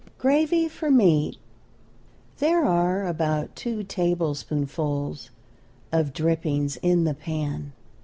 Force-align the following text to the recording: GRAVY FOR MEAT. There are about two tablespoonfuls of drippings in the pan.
GRAVY 0.17 0.67
FOR 0.67 0.89
MEAT. 0.89 1.37
There 2.39 2.65
are 2.65 3.05
about 3.05 3.55
two 3.55 3.83
tablespoonfuls 3.83 5.29
of 5.91 6.11
drippings 6.13 6.77
in 6.77 7.03
the 7.03 7.13
pan. 7.13 7.73